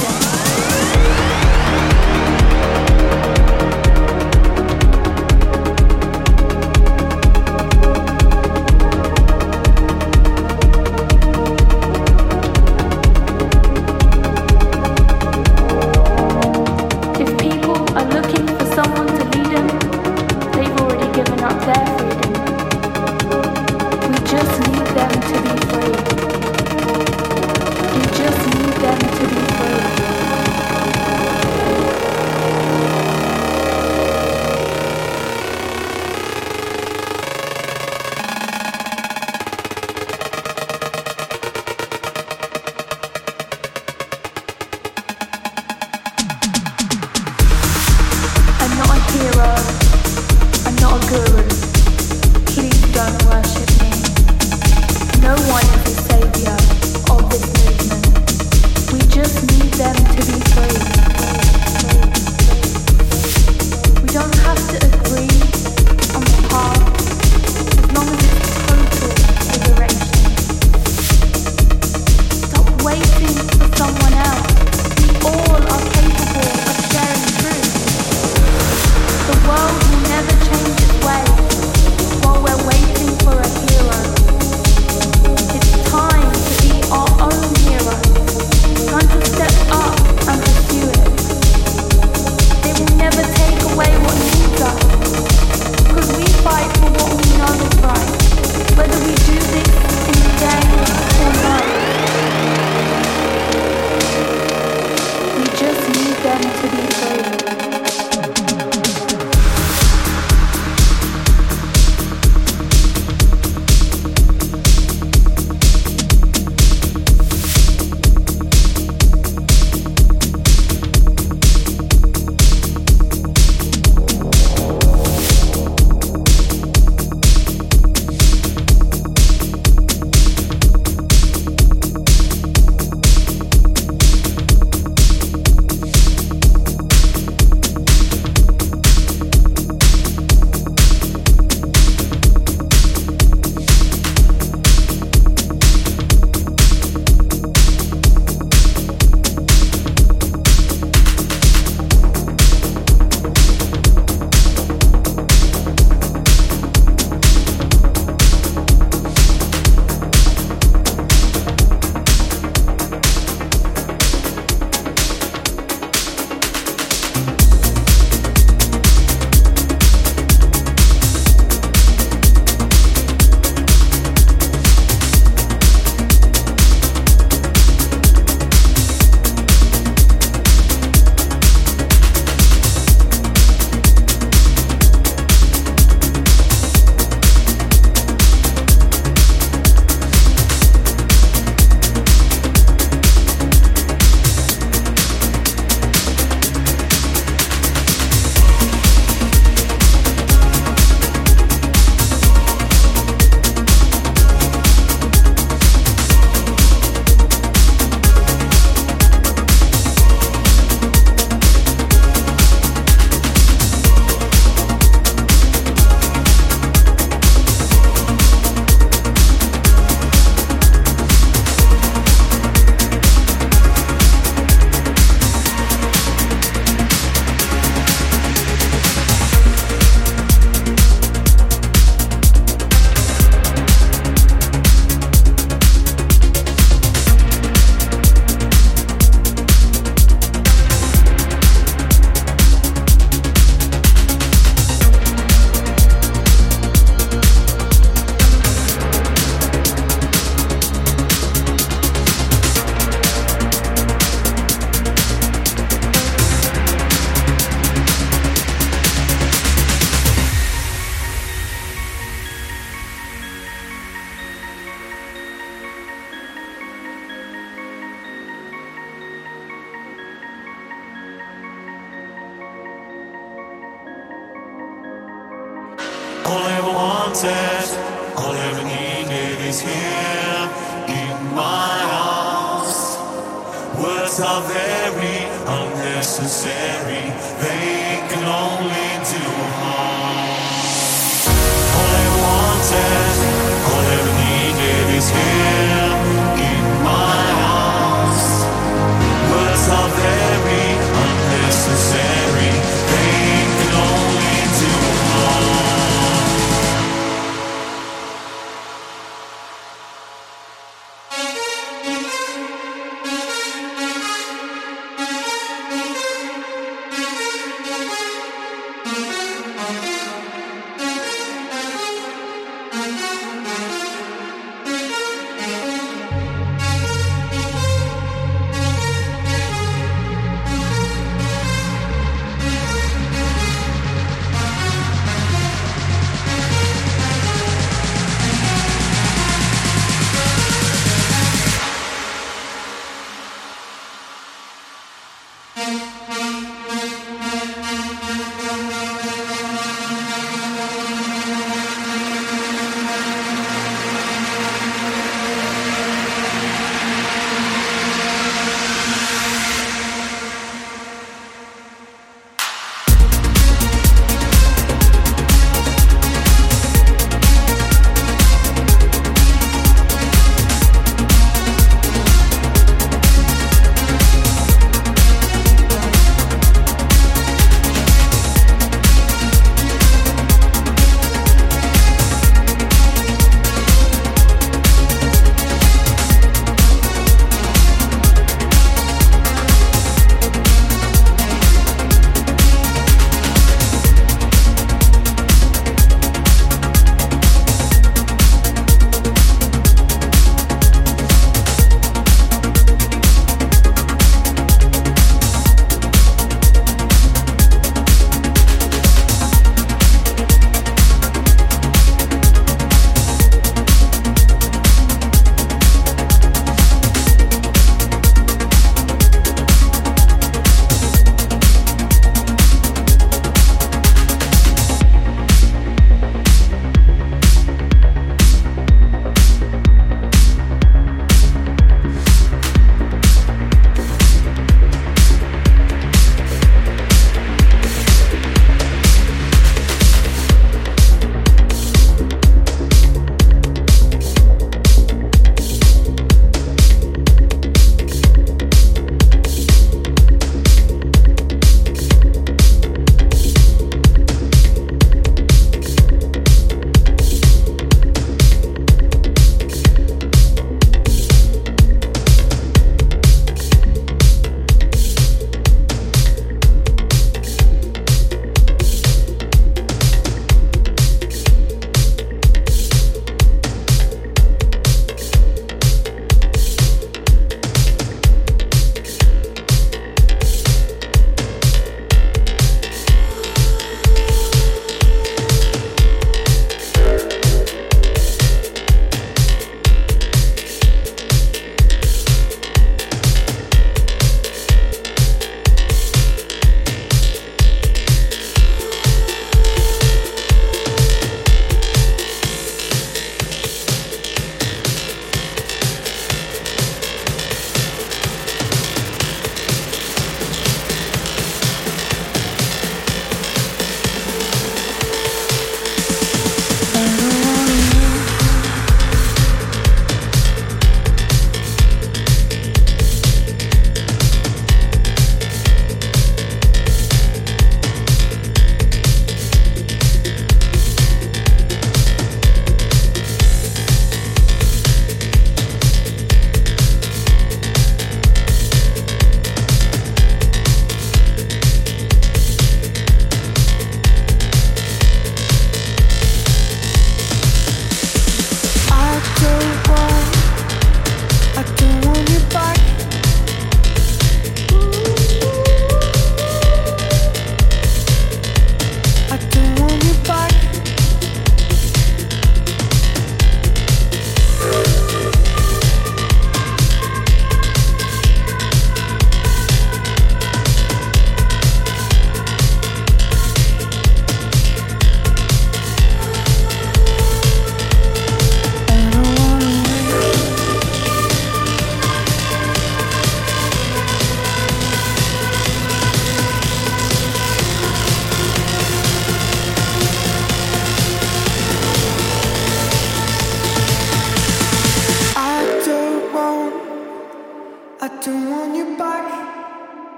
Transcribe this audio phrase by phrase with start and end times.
[0.00, 0.29] Just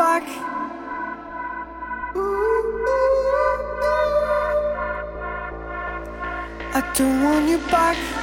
[0.00, 0.24] back.
[6.72, 8.19] I don't want you back.